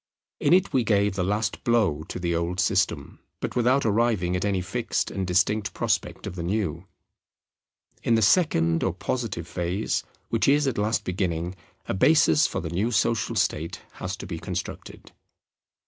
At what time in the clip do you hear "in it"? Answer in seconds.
0.39-0.73